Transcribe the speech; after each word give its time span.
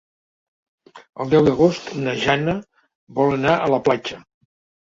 El 1.25 1.29
deu 1.33 1.43
d'agost 1.49 1.93
na 2.07 2.17
Jana 2.23 2.57
vol 3.21 3.39
anar 3.39 3.55
a 3.59 3.69
la 3.75 3.83
platja. 3.91 4.23